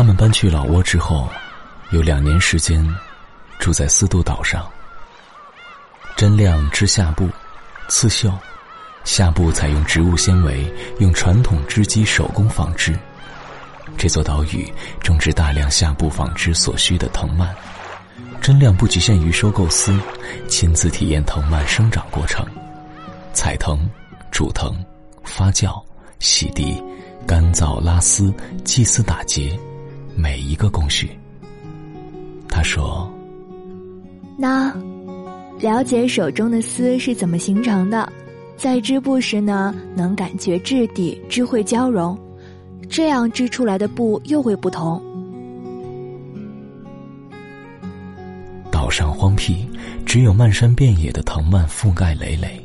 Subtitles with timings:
[0.00, 1.28] 他们搬去老挝之后，
[1.90, 2.82] 有两年时间
[3.58, 4.66] 住在思渡岛上。
[6.16, 7.28] 真亮织下布、
[7.86, 8.32] 刺绣，
[9.04, 12.98] 下布采用植物纤维，用传统织机手工纺织。
[13.98, 14.72] 这座岛屿
[15.02, 17.54] 种植大量下布纺织所需的藤蔓。
[18.40, 20.00] 真亮不局限于收购丝，
[20.48, 22.42] 亲自体验藤蔓生长过程：
[23.34, 23.78] 采藤、
[24.30, 24.74] 煮藤、
[25.24, 25.78] 发酵、
[26.20, 26.82] 洗涤、
[27.26, 28.32] 干燥、拉丝、
[28.64, 29.60] 系丝、打结。
[30.20, 31.10] 每一个工序，
[32.46, 33.10] 他说
[34.36, 34.70] ：“那
[35.58, 38.06] 了解手中的丝是怎么形成的，
[38.54, 42.18] 在织布时呢，能感觉质地，织会交融，
[42.86, 45.02] 这样织出来的布又会不同。”
[48.70, 49.66] 岛上荒僻，
[50.04, 52.62] 只有漫山遍野的藤蔓覆盖累累。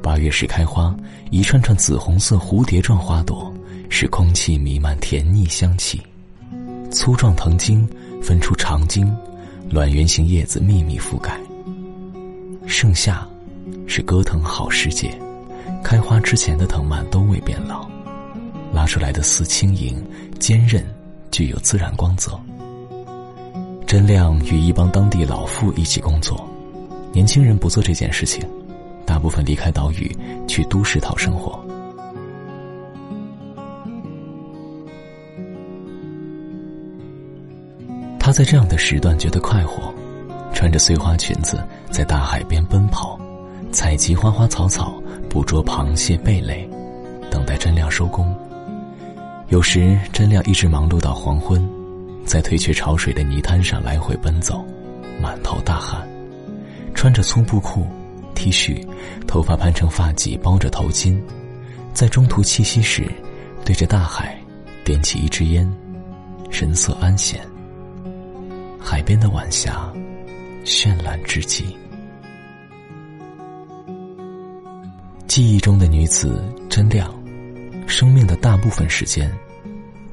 [0.00, 0.96] 八月时开花，
[1.32, 3.52] 一串串紫红色蝴蝶状花朵，
[3.88, 6.00] 使空气弥漫甜腻香气。
[6.90, 7.88] 粗壮藤茎
[8.20, 9.10] 分出长茎，
[9.70, 11.38] 卵圆形叶子密密覆盖。
[12.66, 13.26] 盛夏
[13.86, 15.16] 是割藤好时节，
[15.84, 17.88] 开花之前的藤蔓都未变老，
[18.72, 20.04] 拉出来的丝轻盈、
[20.38, 20.84] 坚韧，
[21.30, 22.38] 具有自然光泽。
[23.86, 26.48] 真亮与一帮当地老妇一起工作，
[27.12, 28.42] 年轻人不做这件事情，
[29.06, 30.16] 大部分离开岛屿
[30.48, 31.64] 去都市讨生活。
[38.30, 39.92] 他在这样的时段觉得快活，
[40.54, 43.18] 穿着碎花裙子在大海边奔跑，
[43.72, 46.64] 采集花花草草，捕捉螃蟹贝类，
[47.28, 48.32] 等待真亮收工。
[49.48, 51.68] 有时真亮一直忙碌到黄昏，
[52.24, 54.64] 在退却潮水的泥滩上来回奔走，
[55.20, 56.08] 满头大汗，
[56.94, 57.84] 穿着粗布裤、
[58.36, 58.86] T 恤，
[59.26, 61.20] 头发盘成发髻，包着头巾，
[61.92, 63.10] 在中途栖息时，
[63.64, 64.38] 对着大海
[64.84, 65.68] 点起一支烟，
[66.48, 67.40] 神色安闲。
[68.80, 69.92] 海边的晚霞，
[70.64, 71.76] 绚烂至极。
[75.28, 77.12] 记忆中的女子真亮，
[77.86, 79.30] 生命的大部分时间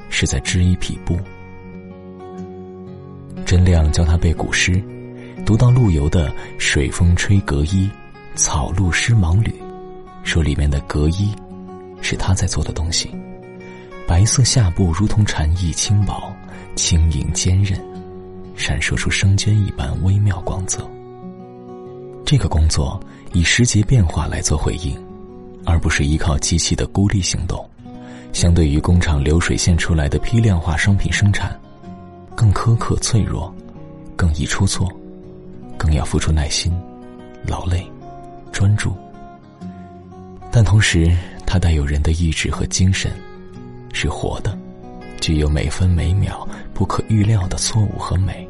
[0.09, 1.17] 是在织衣匹布。
[3.45, 4.83] 真亮教他背古诗，
[5.45, 7.89] 读到陆游的“水风吹革衣，
[8.35, 9.51] 草露湿芒履”，
[10.23, 11.33] 说里面的革衣
[12.01, 13.09] 是他在做的东西。
[14.05, 16.31] 白色下布如同蝉翼轻薄，
[16.75, 17.81] 轻盈坚韧。
[18.57, 20.85] 闪烁出生绢一般微妙光泽。
[22.25, 22.99] 这个工作
[23.31, 24.93] 以时节变化来做回应，
[25.63, 27.63] 而不是依靠机器的孤立行动。
[28.33, 31.57] 相对于工厂流水线出来的批量化商品生产，
[32.35, 33.53] 更苛刻脆弱，
[34.15, 34.91] 更易出错，
[35.77, 36.71] 更要付出耐心、
[37.47, 37.89] 劳累、
[38.51, 38.93] 专注。
[40.51, 43.11] 但同时，它带有人的意志和精神，
[43.93, 44.57] 是活的，
[45.21, 48.46] 具有每分每秒不可预料的错误和美。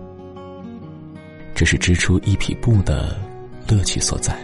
[1.58, 3.18] 这是织出一匹布的
[3.68, 4.38] 乐趣所在。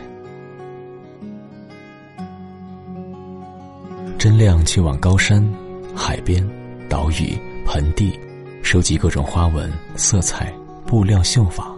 [4.17, 5.47] 真亮去往高山、
[5.95, 6.43] 海边、
[6.89, 7.37] 岛屿、
[7.67, 8.19] 盆地，
[8.63, 10.51] 收集各种花纹、色彩、
[10.87, 11.71] 布料、绣法，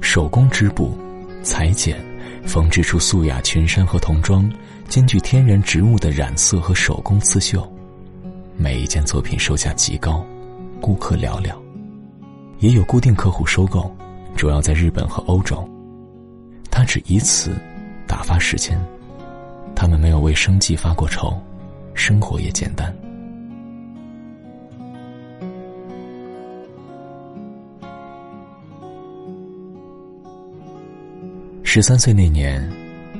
[0.00, 0.96] 手工织布、
[1.42, 1.98] 裁剪、
[2.44, 4.48] 缝制出素雅裙衫和童装，
[4.88, 7.68] 兼具天然植物的染色和手工刺绣。
[8.56, 10.24] 每一件作品售价极高，
[10.80, 11.56] 顾客寥寥，
[12.60, 13.92] 也有固定客户收购。
[14.36, 15.66] 主要在日本和欧洲，
[16.70, 17.56] 他只以此
[18.06, 18.78] 打发时间。
[19.74, 21.34] 他们没有为生计发过愁，
[21.94, 22.94] 生活也简单。
[31.62, 32.70] 十三岁那年，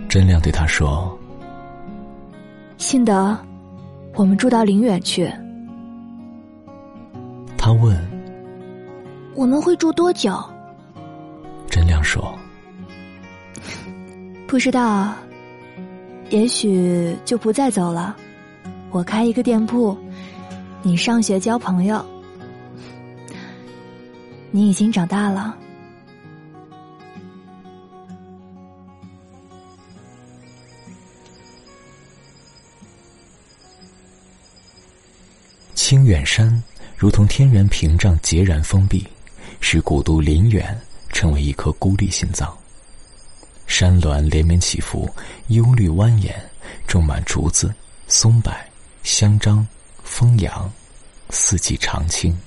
[0.08, 1.18] 真亮对他说
[2.78, 3.36] ：“信德，
[4.14, 5.30] 我们住到陵远去。”
[7.56, 7.98] 他问
[9.34, 10.38] ：“我们会住多久？”
[11.70, 12.38] 真亮说
[14.46, 15.14] ：“不知道，
[16.30, 18.16] 也许就不再走了。
[18.90, 19.96] 我开一个店铺，
[20.82, 22.04] 你上学交朋友。
[24.50, 25.56] 你已经长大了。”
[35.74, 36.62] 清远山
[36.96, 39.06] 如同天然屏障，截然封闭，
[39.60, 40.76] 使古都林远。
[41.16, 42.54] 成为一颗孤立心脏。
[43.66, 45.10] 山峦连绵起伏，
[45.48, 46.30] 幽绿蜿蜒，
[46.86, 47.74] 种满竹子、
[48.06, 48.52] 松柏、
[49.02, 49.66] 香樟、
[50.04, 50.70] 枫杨，
[51.30, 52.38] 四季常青。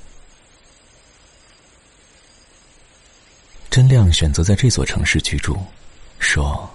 [3.71, 5.57] 真亮选择在这座城市居住，
[6.19, 6.69] 说：“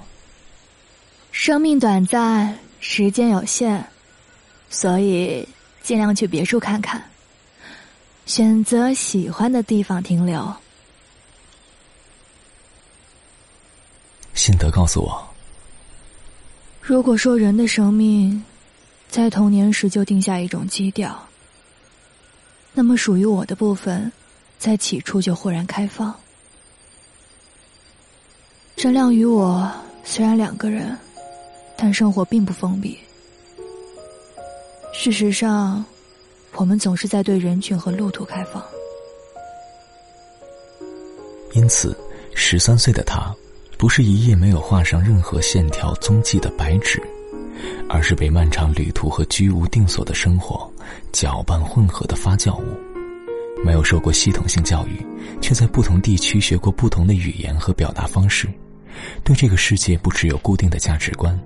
[1.31, 3.87] 生命短暂，时间有限，
[4.69, 5.49] 所以
[5.81, 7.01] 尽量去别处看看。
[8.27, 10.53] 选择喜欢的地方停留。
[14.35, 15.25] 辛德告诉我，
[16.81, 18.43] 如果说人的生命
[19.09, 21.17] 在童年时就定下一种基调，
[22.73, 24.11] 那么属于我的部分，
[24.59, 26.13] 在起初就豁然开放。
[28.75, 29.71] 真亮与我
[30.03, 30.99] 虽然两个人，
[31.77, 32.99] 但生活并不封闭。
[34.93, 35.85] 事实上，
[36.55, 38.61] 我们总是在对人群和路途开放。
[41.53, 41.97] 因此，
[42.35, 43.33] 十三岁的他，
[43.85, 47.03] 不是一页没有画上任何线条踪迹的白纸，
[47.87, 50.67] 而是被漫长旅途和居无定所的生活
[51.13, 52.65] 搅拌混合的发酵物。
[53.63, 55.07] 没有受过系统性教育，
[55.39, 58.49] 却在不同地区学过不同的语言和表达方式，
[59.23, 61.39] 对这个世界不持有固定的价值观。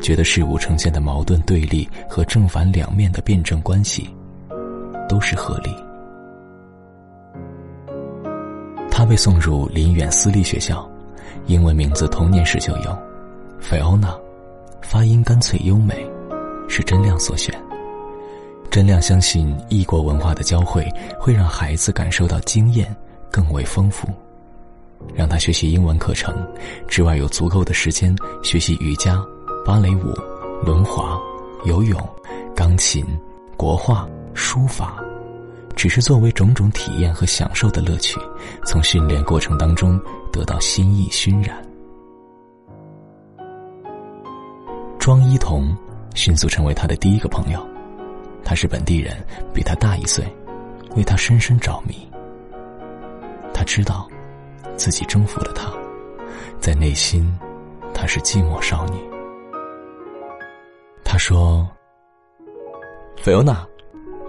[0.00, 4.10] 觉得事物呈现的矛盾对立和正反两面的辩证关系，
[5.08, 5.70] 都是合理。
[8.90, 10.89] 他被送入林远私立学校，
[11.50, 12.96] 英文名字童年时就有，
[13.58, 14.16] 菲欧娜，
[14.80, 16.08] 发音干脆优美，
[16.68, 17.52] 是真亮所选。
[18.70, 20.88] 真亮相信异国文化的交汇
[21.18, 22.94] 会让孩子感受到经验
[23.32, 24.06] 更为丰富，
[25.12, 26.32] 让他学习英文课程
[26.86, 28.14] 之外有足够的时间
[28.44, 29.20] 学习瑜伽。
[29.66, 30.14] 芭蕾舞、
[30.64, 31.20] 轮滑、
[31.64, 32.00] 游泳、
[32.54, 33.04] 钢琴、
[33.56, 35.02] 国画、书法，
[35.74, 38.20] 只是作为种种体验和享受的乐趣，
[38.64, 40.00] 从训练过程当中
[40.32, 41.62] 得到心意熏染。
[44.98, 45.76] 庄一彤
[46.14, 47.66] 迅速成为他的第一个朋友，
[48.44, 49.16] 他是本地人，
[49.52, 50.24] 比他大一岁，
[50.96, 51.94] 为他深深着迷。
[53.52, 54.08] 他知道，
[54.76, 55.72] 自己征服了他，
[56.60, 57.30] 在内心，
[57.92, 58.98] 她是寂寞少女。
[61.04, 61.68] 他说
[63.20, 63.66] ：“菲欧娜，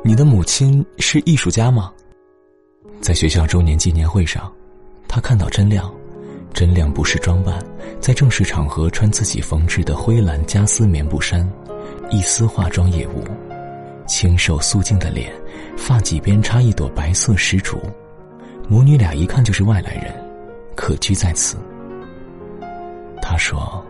[0.03, 1.93] 你的母亲是艺术家吗？”
[2.99, 4.51] 在学校周年纪念会上，
[5.07, 5.93] 他看到真亮，
[6.53, 7.57] 真亮不是装扮，
[7.99, 11.49] 在正式场合穿自己缝制的灰蓝加丝棉布衫，
[12.09, 13.23] 一丝化妆也无，
[14.07, 15.31] 清瘦素净的脸，
[15.77, 17.79] 发髻边插一朵白色石竹，
[18.67, 20.13] 母女俩一看就是外来人，
[20.75, 21.57] 可居在此。
[23.21, 23.85] 他说：“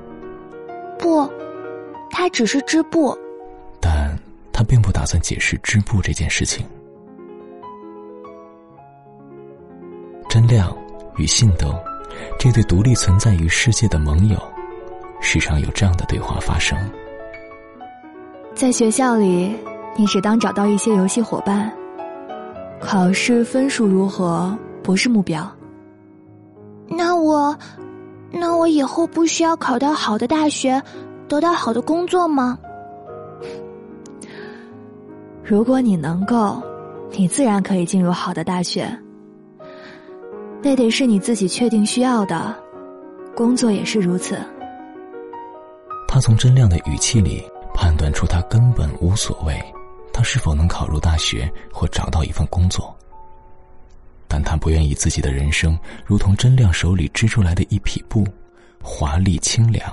[0.98, 1.30] 不。”
[2.14, 3.18] 他只是织布，
[3.80, 4.16] 但
[4.52, 6.64] 他并不打算解释织布这件事情。
[10.30, 10.78] 真亮
[11.18, 11.74] 与信德
[12.40, 14.38] 这对独立存在于世界的盟友，
[15.22, 16.78] 时常有这样的对话发生。
[18.54, 19.56] 在学校里，
[19.98, 21.72] 你只当找到一些游戏伙伴，
[22.80, 25.50] 考试分数如何不是目标。
[26.88, 27.58] 那我，
[28.32, 30.82] 那我以后不需要考到好的大学。
[31.28, 32.60] 得到好的工作吗？
[35.42, 36.62] 如果你能够，
[37.12, 38.86] 你自然可以进入好的大学。
[40.64, 42.56] 那得是你自己确定需要的，
[43.36, 44.40] 工作也是如此。
[46.08, 47.44] 他从真亮的语气里
[47.74, 49.60] 判断出，他根本无所谓，
[50.14, 52.96] 他是否能考入大学或找到一份工作。
[54.28, 58.26] 但他不愿意自己的人生如同真亮手里织出来的一匹布，
[58.82, 59.92] 华丽清凉。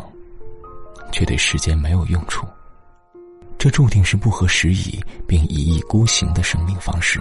[1.10, 2.46] 却对世间没有用处，
[3.56, 7.18] 这注定是不合时宜并一意孤行的生命方式。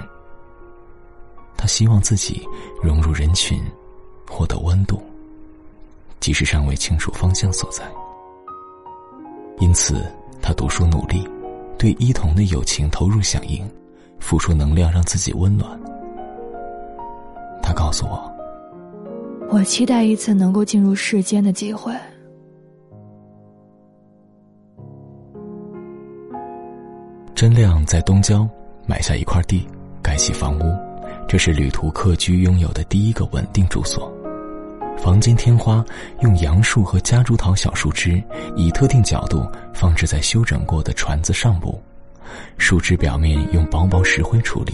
[1.57, 2.47] 他希望自己
[2.81, 3.59] 融入人群，
[4.29, 5.01] 获得温度，
[6.19, 7.83] 即使尚未清楚方向所在。
[9.59, 10.05] 因此，
[10.41, 11.27] 他读书努力，
[11.77, 13.67] 对伊童的友情投入响应，
[14.19, 15.67] 付出能量让自己温暖。
[17.63, 18.31] 他告诉我
[19.49, 21.91] ：“我期待一次能够进入世间的机会。”
[27.35, 28.47] 真亮在东郊
[28.85, 29.67] 买下一块地，
[30.01, 30.63] 盖起房屋，
[31.27, 34.11] 这是旅途客居拥有的第一个稳定住所。
[34.97, 35.85] 房间天花
[36.21, 38.21] 用杨树和夹竹桃小树枝
[38.55, 41.79] 以特定角度放置在修整过的船子上部，
[42.57, 44.73] 树枝表面用薄薄石灰处理。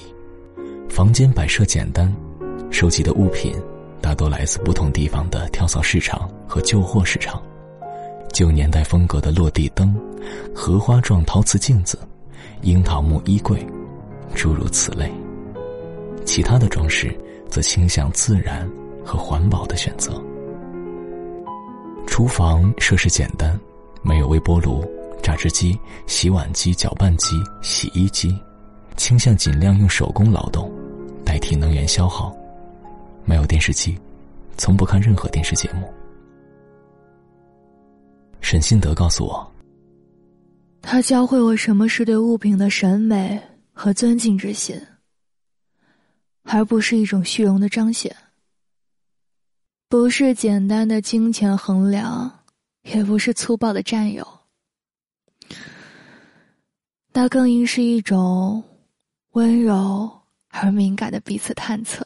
[0.89, 2.13] 房间摆设简单，
[2.72, 3.53] 收集的物品
[4.00, 7.41] 大多来自不同地方的跳蚤市场和旧货市场，
[8.31, 9.93] 旧年代风格的落地灯，
[10.55, 11.98] 荷花状陶瓷镜子。
[12.62, 13.65] 樱桃木衣柜，
[14.33, 15.12] 诸如此类。
[16.25, 17.15] 其他的装饰
[17.49, 18.69] 则倾向自然
[19.03, 20.23] 和环保的选择。
[22.07, 23.59] 厨房设施简单，
[24.01, 24.85] 没有微波炉、
[25.21, 28.37] 榨汁机、洗碗机、搅拌机、洗衣机，
[28.97, 30.71] 倾向尽量用手工劳动
[31.25, 32.35] 代替能源消耗。
[33.25, 33.97] 没有电视机，
[34.57, 35.91] 从不看任何电视节目。
[38.41, 39.51] 沈信德告诉我。
[40.81, 43.39] 他教会我什么是对物品的审美
[43.71, 44.75] 和尊敬之心。
[46.43, 48.15] 而不是一种虚荣的彰显。
[49.89, 52.39] 不是简单的金钱衡量，
[52.81, 54.27] 也不是粗暴的占有，
[57.12, 58.63] 那更应是一种
[59.33, 60.12] 温柔
[60.50, 62.03] 而敏感的彼此探测。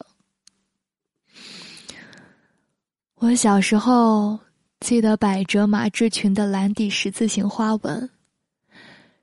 [3.15, 4.37] 我小时候
[4.81, 8.09] 记得百褶马志裙的蓝底十字形花纹，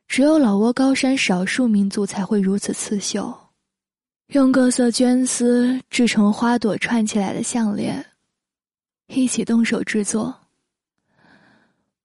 [0.08, 3.32] 只有老挝高山少数民族才会如此刺绣，
[4.28, 8.04] 用各色绢丝制成花朵串起来的项链。
[9.08, 10.34] 一起动手制作，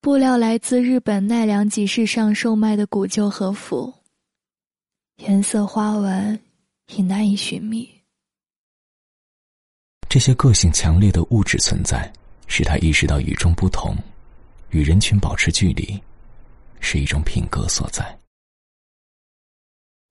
[0.02, 3.94] 布料来自日本奈良集市上售卖的古旧和服，
[5.18, 6.38] 颜色花纹
[6.88, 7.90] 已难以寻觅。
[10.10, 12.12] 这些个性强烈的物质存在，
[12.48, 13.96] 使他意识到与众不同，
[14.72, 15.98] 与人群保持距离，
[16.82, 18.20] 是一种品格所在。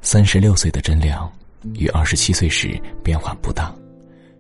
[0.03, 1.31] 三十六岁的真亮，
[1.75, 3.75] 与二十七岁时变化不大。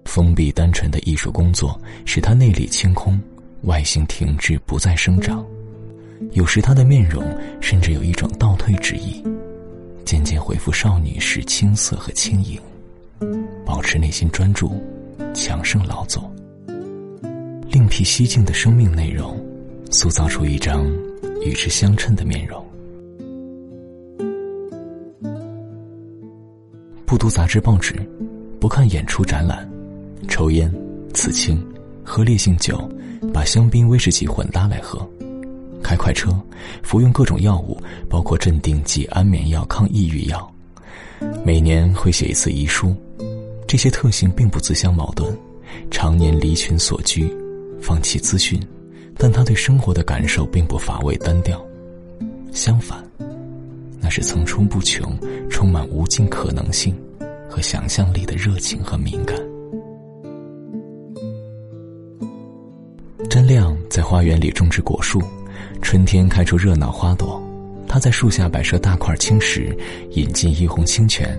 [0.04, 3.20] 封闭单纯的艺术工作使他内里清空，
[3.62, 5.44] 外形停滞，不再生长。
[6.32, 7.22] 有时他的面容
[7.60, 9.22] 甚至有一种倒退之意，
[10.04, 12.60] 渐渐恢复少女时青涩和轻盈，
[13.64, 14.82] 保持内心专注，
[15.34, 16.28] 强盛劳作。
[17.70, 19.38] 另辟蹊径的生命内容，
[19.90, 20.84] 塑造出一张
[21.44, 22.66] 与之相称的面容。
[27.08, 27.94] 不读杂志报纸，
[28.60, 29.66] 不看演出展览。
[30.28, 30.70] 抽烟、
[31.14, 31.58] 刺青、
[32.04, 32.86] 喝烈性酒，
[33.32, 35.08] 把香槟、威士忌混搭来喝，
[35.82, 36.38] 开快车，
[36.82, 40.54] 服用各种药物，包括镇定剂、安眠药、抗抑郁药。
[41.42, 42.94] 每年会写一次遗书，
[43.66, 45.34] 这些特性并不自相矛盾。
[45.90, 47.26] 常年离群所居，
[47.80, 48.60] 放弃资讯，
[49.16, 51.58] 但他对生活的感受并不乏味单调，
[52.52, 53.02] 相反，
[54.08, 55.14] 那是层出不穷、
[55.50, 56.96] 充满无尽可能性
[57.46, 59.36] 和想象力的热情和敏感。
[63.28, 65.20] 真亮在花园里种植果树，
[65.82, 67.38] 春天开出热闹花朵。
[67.86, 69.76] 他在树下摆设大块青石，
[70.12, 71.38] 引进一泓清泉。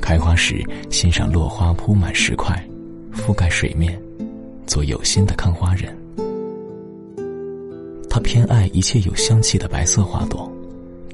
[0.00, 2.56] 开花时欣赏落花铺满石块，
[3.14, 4.00] 覆盖水面，
[4.64, 5.92] 做有心的看花人。
[8.08, 10.48] 他偏爱一切有香气的白色花朵，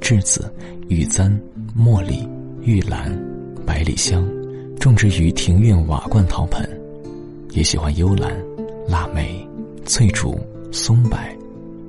[0.02, 0.52] 栀子、
[0.92, 1.40] 玉簪、
[1.74, 2.28] 茉莉、
[2.60, 3.10] 玉兰、
[3.64, 4.22] 百里香，
[4.78, 6.68] 种植于庭院瓦罐陶盆。
[7.52, 8.30] 也喜欢幽兰、
[8.86, 9.46] 腊梅。
[9.84, 10.38] 翠竹、
[10.70, 11.18] 松柏、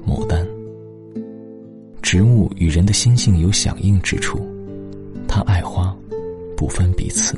[0.03, 0.43] 牡丹，
[2.01, 4.39] 植物与人的心性有响应之处。
[5.27, 5.95] 他爱花，
[6.57, 7.37] 不分彼此。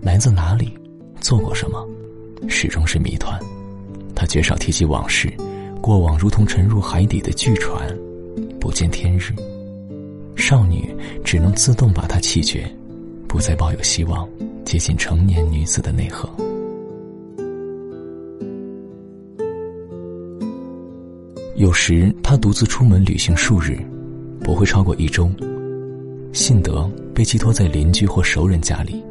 [0.00, 0.72] 来自哪里，
[1.20, 1.86] 做过什么，
[2.48, 3.38] 始终是谜团。
[4.14, 5.30] 他绝少提及往事，
[5.80, 7.88] 过往如同沉入海底的巨船，
[8.60, 9.32] 不见天日。
[10.36, 10.94] 少女
[11.24, 12.70] 只能自动把它弃绝，
[13.26, 14.28] 不再抱有希望
[14.64, 16.28] 接近成年女子的内核。
[21.56, 23.78] 有时他独自出门旅行数日，
[24.40, 25.30] 不会超过一周。
[26.32, 29.02] 信德被寄托在邻居或熟人家里。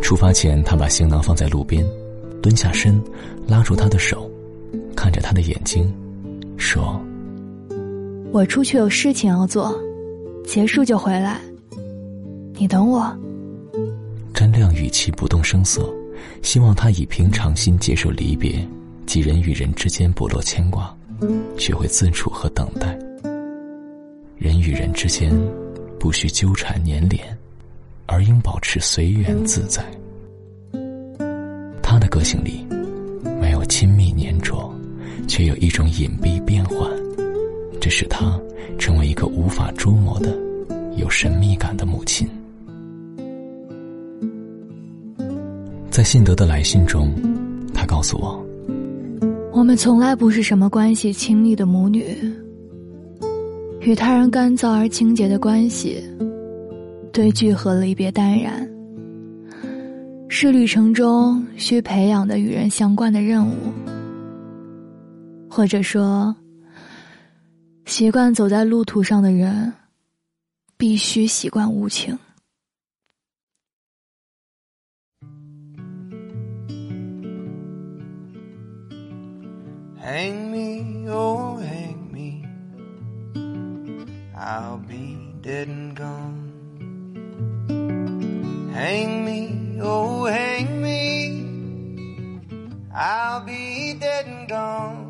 [0.00, 1.84] 出发前，他把行囊放在路边，
[2.42, 3.00] 蹲下身，
[3.46, 4.30] 拉住她的手，
[4.96, 5.90] 看着她的眼睛，
[6.56, 7.00] 说
[8.32, 9.74] ：“我出去有事情要做，
[10.46, 11.40] 结束就回来。
[12.54, 13.16] 你等我。”
[14.34, 15.88] 詹亮语气不动声色，
[16.42, 18.66] 希望他以平常心接受离别，
[19.06, 20.94] 及人与人之间不落牵挂。
[21.56, 22.98] 学会自处和等待。
[24.36, 25.32] 人与人之间，
[25.98, 27.24] 不需纠缠粘连，
[28.06, 29.84] 而应保持随缘自在。
[31.80, 32.66] 他的个性里，
[33.40, 34.73] 没有亲密粘着，
[35.26, 36.90] 却有一种隐蔽变幻，
[37.80, 38.38] 这使她
[38.78, 40.36] 成为一个无法捉摸的、
[40.96, 42.28] 有神秘感的母亲。
[45.90, 47.14] 在信德的来信中，
[47.72, 48.44] 他告诉我。
[49.52, 52.04] 我们从来不是什么关系亲密的母女，
[53.80, 56.02] 与他人干燥而清洁的关系，
[57.12, 58.68] 对聚合离别淡然，
[60.28, 63.54] 是旅程中需培养的与人相关的任务，
[65.54, 66.34] 或者说，
[67.86, 69.72] 习惯走在路途上的人，
[70.76, 72.18] 必须习惯无情。
[80.02, 82.42] Hang me, oh, hang me.
[84.36, 86.50] I'll be dead and gone.
[88.74, 91.44] Hang me, oh, hang me.
[92.92, 95.03] I'll be dead and gone.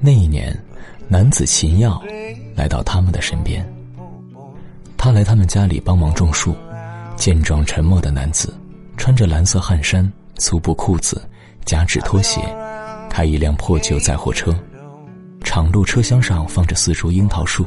[0.00, 0.56] 那一年，
[1.08, 2.02] 男子秦耀
[2.54, 3.64] 来到他们的身边。
[4.96, 6.54] 他来他们家里帮忙种树。
[7.14, 8.52] 健壮沉默的男子，
[8.96, 11.22] 穿着蓝色汗衫、粗布裤子、
[11.64, 12.40] 夹趾拖鞋，
[13.08, 14.52] 开一辆破旧载货车。
[15.44, 17.64] 敞路车厢上放着四株樱桃树。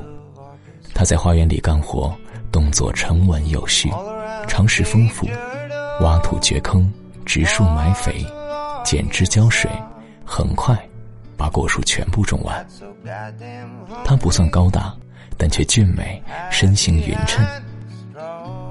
[0.93, 2.13] 他在花园里干活，
[2.51, 3.89] 动作沉稳有序，
[4.47, 5.25] 常识丰富，
[6.01, 6.91] 挖土掘坑、
[7.25, 8.25] 植树埋肥、
[8.83, 9.69] 剪枝浇水，
[10.25, 10.77] 很快。
[11.38, 12.65] 把果树全部种完。
[14.05, 14.96] 他不算高大，
[15.38, 17.46] 但却俊美，身形匀称，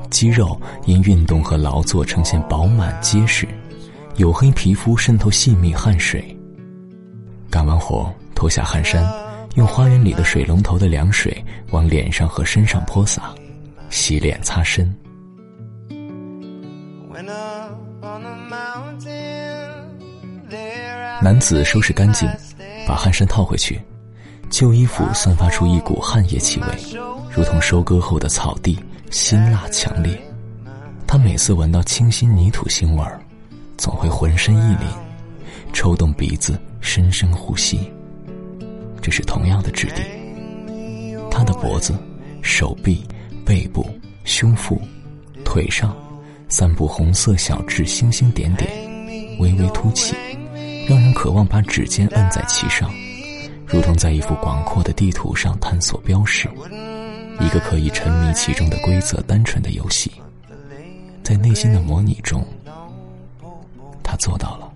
[0.09, 3.47] 肌肉因运动和劳作呈现饱满结实，
[4.17, 6.25] 黝黑皮肤渗透细密汗水。
[7.51, 9.07] 干完活，脱下汗衫，
[9.57, 13.35] 用花园里的水龙头的凉水往脸上和身上泼洒，
[13.91, 14.91] 洗脸擦身。
[21.25, 22.29] 男子收拾干净。
[22.87, 23.81] 把汗衫套回去，
[24.51, 26.67] 旧衣服散发出一股汗液气味，
[27.35, 28.79] 如同收割后的草地，
[29.11, 30.21] 辛辣强烈。
[31.07, 33.19] 他每次闻到清新泥土腥味儿，
[33.79, 34.85] 总会浑身一凛，
[35.73, 37.91] 抽动鼻子，深深呼吸。
[39.01, 40.03] 这是同样的质地。
[41.31, 41.95] 他的脖子、
[42.43, 43.03] 手臂、
[43.47, 43.89] 背部、
[44.25, 44.79] 胸腹、
[45.43, 45.97] 腿上，
[46.51, 48.71] 散布红色小痣，星星点点，
[49.39, 50.15] 微微凸起。
[50.87, 52.93] 让人渴望把指尖摁在其上，
[53.67, 56.49] 如同在一幅广阔的地图上探索标识，
[57.41, 60.13] 一个可以沉迷其中的规则单纯的游戏。
[61.23, 62.47] 在内心的模拟中，
[64.03, 64.71] 他做到了。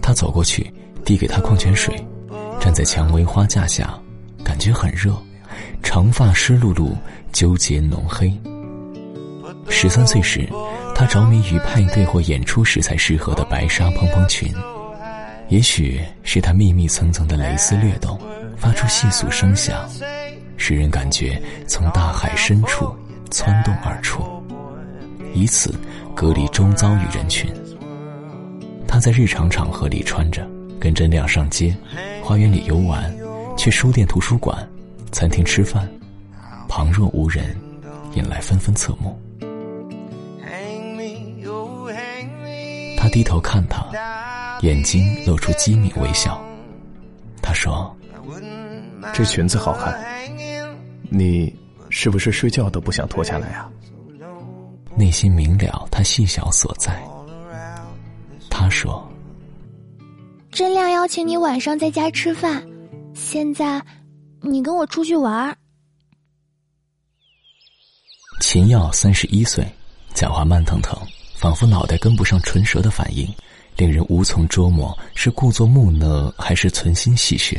[0.00, 0.72] 他走过去，
[1.04, 1.94] 递给他矿泉水，
[2.58, 3.94] 站在蔷薇花架下，
[4.42, 5.14] 感觉很热，
[5.82, 6.92] 长发湿漉漉，
[7.30, 8.32] 纠结浓黑。
[9.70, 10.46] 十三岁时，
[10.94, 14.52] 他着迷于派对或演出时才适合的白纱蓬蓬裙，
[15.48, 18.18] 也许是他密密层层的蕾丝掠动，
[18.58, 19.88] 发出细诉声响，
[20.56, 22.94] 使人感觉从大海深处
[23.30, 24.22] 窜动而出，
[25.32, 25.74] 以此
[26.14, 27.50] 隔离周遭与人群。
[28.86, 30.46] 他在日常场合里穿着，
[30.78, 31.74] 跟真亮上街，
[32.22, 33.10] 花园里游玩，
[33.56, 34.68] 去书店、图书馆、
[35.12, 35.88] 餐厅吃饭，
[36.68, 37.56] 旁若无人，
[38.14, 39.18] 引来纷纷侧目。
[43.10, 43.86] 低头看他，
[44.62, 46.40] 眼睛露出机敏微笑。
[47.42, 47.94] 他说
[49.12, 49.98] ：“这裙子好看，
[51.10, 51.54] 你
[51.90, 53.70] 是不是睡觉都不想脱下来啊？”
[54.96, 57.02] 内心明了他细小所在。
[58.50, 59.08] 他说
[60.50, 62.66] ：“真亮邀请你晚上在家吃饭，
[63.14, 63.82] 现在
[64.42, 65.56] 你跟我出去玩。”
[68.40, 69.64] 秦耀三十一岁，
[70.12, 70.98] 讲话慢腾腾。
[71.40, 73.26] 仿佛脑袋跟不上唇舌的反应，
[73.74, 77.58] 令人无从捉摸是故作木讷还是存心戏谑。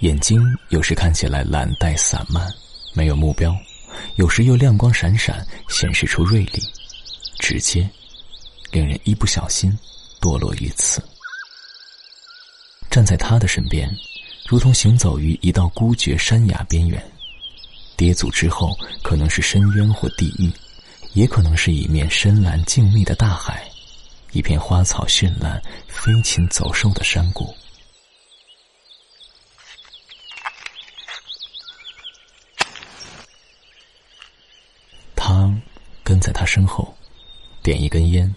[0.00, 2.46] 眼睛有时看起来懒怠散漫，
[2.92, 3.50] 没有目标；
[4.16, 6.60] 有时又亮光闪闪，显示出锐利、
[7.38, 7.88] 直接，
[8.70, 9.74] 令人一不小心
[10.20, 11.02] 堕落于此。
[12.90, 13.90] 站在他的身边，
[14.46, 17.02] 如同行走于一道孤绝山崖边缘，
[17.96, 20.52] 跌足之后可能是深渊或地狱。
[21.12, 23.68] 也可能是一面深蓝静谧的大海，
[24.32, 27.54] 一片花草绚烂、飞禽走兽的山谷。
[35.16, 35.52] 他
[36.04, 36.96] 跟在他身后，
[37.62, 38.32] 点一根烟，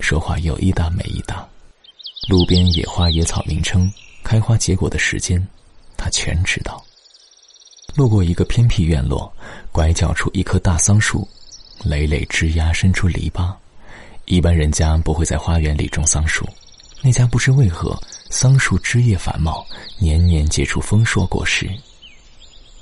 [0.00, 1.46] 说话有一搭没一搭。
[2.28, 3.90] 路边野花野草名称、
[4.24, 5.46] 开花结果的时间，
[5.96, 6.82] 他全知道。
[7.94, 9.32] 路过一个偏僻院落，
[9.72, 11.28] 拐角处一棵大桑树。
[11.84, 13.54] 累累枝桠伸出篱笆，
[14.24, 16.48] 一般人家不会在花园里种桑树。
[17.02, 17.96] 那家不知为何，
[18.28, 19.64] 桑树枝叶繁茂，
[19.98, 21.70] 年年结出丰硕果实。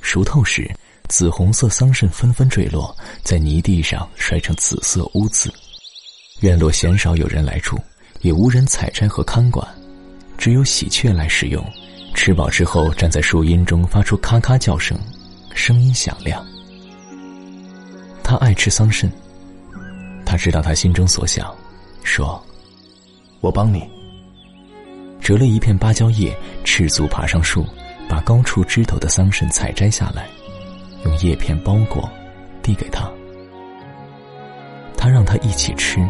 [0.00, 0.70] 熟透时，
[1.08, 5.52] 紫红色桑葚纷纷坠落，在泥地上摔成紫色污渍。
[6.40, 7.78] 院落鲜少有人来住，
[8.22, 9.66] 也无人采摘和看管，
[10.38, 11.64] 只有喜鹊来使用。
[12.14, 14.98] 吃饱之后，站在树荫中发出咔咔叫声，
[15.54, 16.42] 声音响亮。
[18.26, 19.08] 他爱吃桑葚，
[20.24, 21.54] 他知道他心中所想，
[22.02, 22.44] 说
[23.40, 23.88] ：“我帮你。”
[25.22, 27.64] 折了一片芭蕉叶，赤足爬上树，
[28.08, 30.26] 把高处枝头的桑葚采摘下来，
[31.04, 32.10] 用叶片包裹，
[32.64, 33.08] 递给他。
[34.96, 36.04] 他让他一起吃，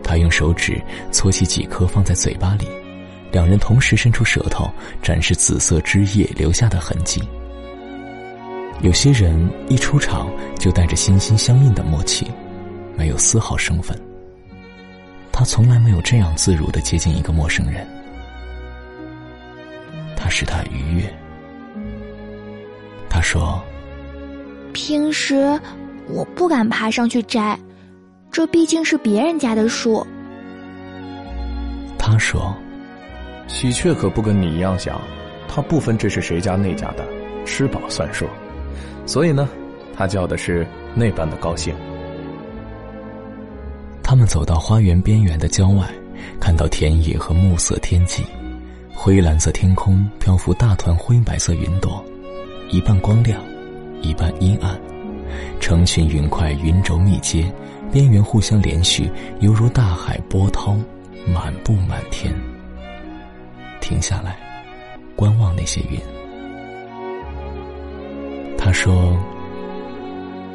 [0.00, 2.68] 他用手指搓起几颗放在嘴巴里，
[3.32, 4.70] 两人同时伸出舌头，
[5.02, 7.20] 展示紫色汁液留下的痕迹。
[8.82, 12.26] 有些人一出场就带着心心相印的默契，
[12.96, 13.96] 没有丝毫生分。
[15.30, 17.86] 他从来没有这样自如的接近一个陌生人，
[20.16, 21.14] 他使他愉悦。
[23.08, 23.62] 他说
[24.74, 25.58] ：“平时
[26.08, 27.56] 我不敢爬上去摘，
[28.32, 30.04] 这毕竟是别人家的树。”
[31.96, 32.52] 他说
[33.46, 35.00] ：“喜鹊可不跟你一样想，
[35.46, 37.06] 它不分这是谁家那家的，
[37.46, 38.26] 吃饱算数。
[39.06, 39.48] 所以呢，
[39.96, 41.74] 他叫的是那般的高兴。”
[44.02, 45.86] 他们走到花园边缘的郊外，
[46.38, 48.24] 看到田野和暮色天际，
[48.94, 52.04] 灰蓝色天空漂浮大团灰白色云朵，
[52.68, 53.40] 一半光亮，
[54.02, 54.78] 一半阴暗，
[55.60, 57.50] 成群云块云轴密接，
[57.90, 59.10] 边缘互相连续，
[59.40, 60.76] 犹如大海波涛，
[61.26, 62.34] 满布满天。
[63.80, 64.36] 停下来，
[65.16, 65.98] 观望那些云。
[68.72, 69.14] 他说：“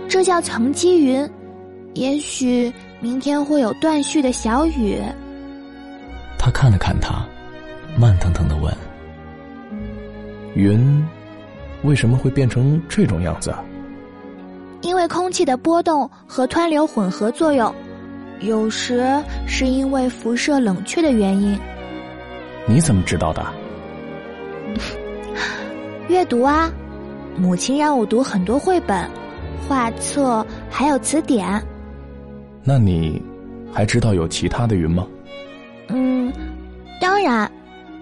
[0.09, 1.29] 这叫层积云，
[1.93, 4.99] 也许。”明天会有断续的小雨。
[6.39, 7.23] 他看了看他，
[7.95, 8.73] 慢腾腾的问
[10.57, 11.05] ：“云
[11.83, 13.53] 为什么会变成这种样子？”
[14.81, 17.71] 因为空气的波动和湍流混合作用，
[18.39, 19.07] 有时
[19.45, 21.55] 是因为辐射冷却的原因。
[22.65, 23.45] 你怎么知道的？
[26.09, 26.71] 阅读啊，
[27.37, 29.09] 母亲让我读很多绘本、
[29.67, 31.63] 画册，还有词典。
[32.63, 33.21] 那你
[33.71, 35.07] 还知道有其他的云吗？
[35.89, 36.33] 嗯，
[36.99, 37.49] 当然，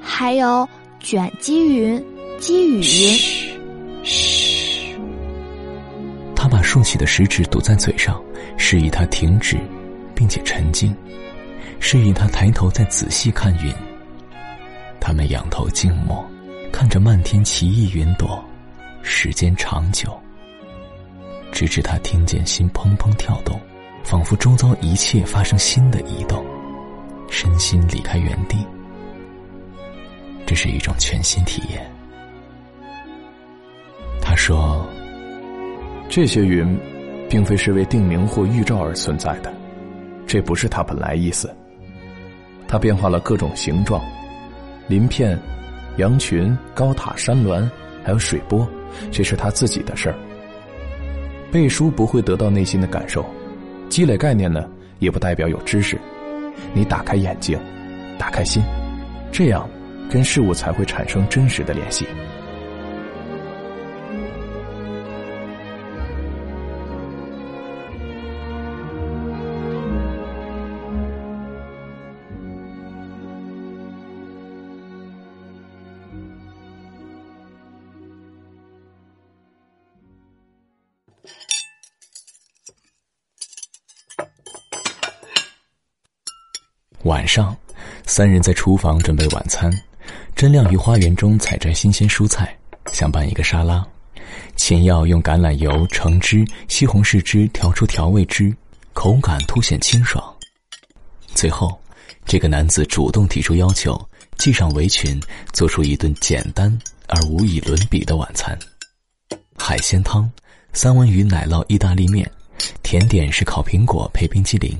[0.01, 0.67] 还有
[0.99, 2.03] 卷积云、
[2.39, 2.81] 积雨云。
[2.81, 3.59] 嘘，
[4.03, 4.95] 嘘。
[6.35, 8.21] 他把竖起的食指堵在嘴上，
[8.57, 9.57] 示意他停止，
[10.15, 10.95] 并且沉静，
[11.79, 13.73] 示意他抬头再仔细看云。
[14.99, 16.25] 他们仰头静默，
[16.71, 18.43] 看着漫天奇异云朵，
[19.07, 20.19] 时间长久，
[21.51, 23.59] 直至他听见心砰砰跳动。
[24.03, 26.45] 仿佛周遭一切发生新的移动，
[27.27, 28.57] 身心离开原地。
[30.45, 31.83] 这是一种全新体验。
[34.21, 34.87] 他说
[36.07, 36.79] ：“这些云，
[37.27, 39.51] 并非是为定名或预兆而存在的，
[40.27, 41.51] 这不是它本来意思。
[42.67, 44.03] 它变化了各种形状，
[44.87, 45.39] 鳞片、
[45.97, 47.67] 羊群、高塔、山峦，
[48.03, 48.69] 还有水波，
[49.11, 50.15] 这是他自己的事儿。
[51.51, 53.25] 背书不会得到内心的感受。”
[53.87, 54.67] 积累概念呢，
[54.99, 55.97] 也不代表有知识。
[56.73, 57.57] 你打开眼睛，
[58.17, 58.63] 打开心，
[59.31, 59.69] 这样
[60.09, 62.05] 跟事物才会产生真实的联系。
[87.05, 87.55] 晚上，
[88.07, 89.71] 三人在厨房准备晚餐。
[90.35, 92.57] 甄亮于花园中采摘新鲜蔬菜，
[92.91, 93.85] 想拌一个沙拉。
[94.55, 98.51] 秦耀用橄榄油、橙汁、西红柿汁调出调味汁，
[98.93, 100.23] 口感凸显清爽。
[101.35, 101.79] 最后，
[102.25, 103.95] 这个男子主动提出要求，
[104.39, 105.21] 系上围裙，
[105.53, 106.75] 做出一顿简单
[107.07, 108.57] 而无以伦比的晚餐：
[109.55, 110.27] 海鲜汤、
[110.73, 112.27] 三文鱼奶酪意大利面，
[112.81, 114.75] 甜点是烤苹果配冰激凌。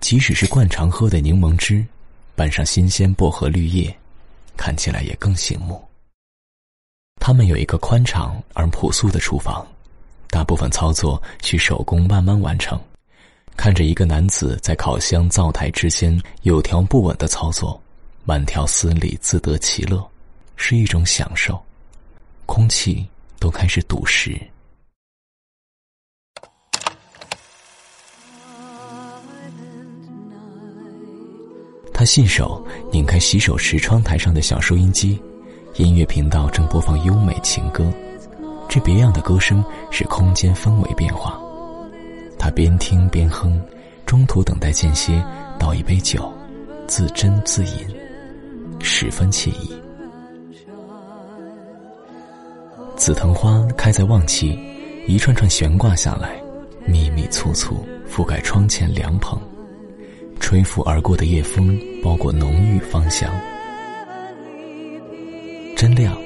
[0.00, 1.84] 即使是惯常喝的柠檬汁，
[2.34, 3.94] 拌上新鲜薄荷绿叶，
[4.56, 5.80] 看起来也更醒目。
[7.20, 9.66] 他们有一个宽敞而朴素的厨房，
[10.30, 12.80] 大部分操作需手工慢慢完成。
[13.56, 17.78] 看着一个男子在烤箱灶台之间有条不紊的操作，
[18.24, 20.02] 慢条斯理，自得其乐，
[20.56, 21.62] 是一种享受。
[22.46, 23.06] 空气
[23.38, 24.40] 都开始堵实。
[32.00, 35.20] 他信手拧开洗手池窗台上的小收音机，
[35.74, 37.92] 音乐频道正播放优美情歌，
[38.70, 41.38] 这别样的歌声使空间氛围变化。
[42.38, 43.60] 他边听边哼，
[44.06, 45.22] 中途等待间歇，
[45.58, 46.32] 倒一杯酒，
[46.86, 47.86] 自斟自饮，
[48.80, 49.70] 十分惬意。
[52.96, 54.58] 紫藤花开在旺期，
[55.06, 56.40] 一串串悬挂下来，
[56.86, 59.38] 密密簇簇覆盖窗前凉棚。
[60.40, 63.30] 吹拂而过的夜风，包裹浓郁芳香。
[65.76, 66.16] 真亮，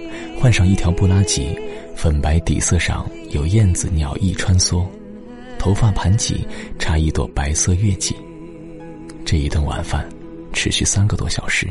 [0.41, 1.59] 换上一条布拉吉，
[1.95, 4.87] 粉白底色上有燕子鸟翼穿梭，
[5.59, 6.47] 头发盘髻，
[6.79, 8.17] 插一朵白色月季。
[9.27, 10.09] 这一顿晚饭，
[10.55, 11.69] 持续三个多小时，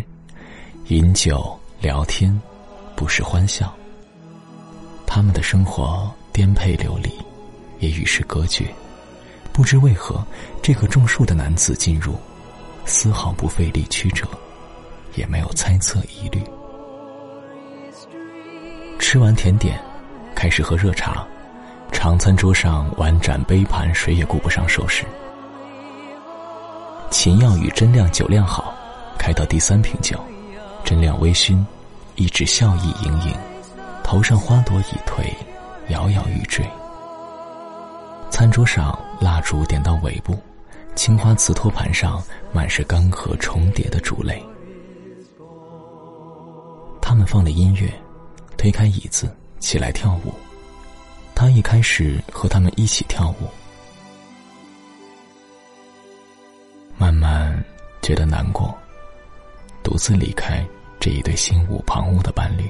[0.90, 2.40] 饮酒聊天，
[2.96, 3.74] 不时欢笑。
[5.08, 7.10] 他们的生活颠沛流离，
[7.80, 8.66] 也与世隔绝。
[9.52, 10.26] 不知为何，
[10.62, 12.16] 这个种树的男子进入。
[12.86, 14.28] 丝毫不费力曲折，
[15.16, 16.44] 也没有猜测疑虑。
[19.00, 19.80] 吃完甜点，
[20.36, 21.26] 开始喝热茶，
[21.92, 25.06] 长餐桌上碗盏杯盘，谁也顾不上收拾。
[27.10, 28.74] 秦耀与甄亮酒量好，
[29.18, 30.20] 开到第三瓶酒，
[30.84, 31.64] 甄亮微醺，
[32.16, 33.34] 一直笑意盈盈，
[34.04, 35.24] 头上花朵已褪，
[35.90, 36.66] 摇摇欲坠。
[38.30, 40.38] 餐桌上蜡烛点到尾部，
[40.96, 44.44] 青花瓷托盘上满是干涸重叠的烛泪。
[47.02, 47.92] 他们放了音乐，
[48.58, 50.34] 推开椅子起来跳舞。
[51.36, 53.50] 他一开始和他们一起跳舞。
[56.96, 57.62] 慢慢
[58.02, 58.74] 觉得难过，
[59.82, 60.66] 独自离开
[61.00, 62.70] 这一对心无旁骛的伴侣。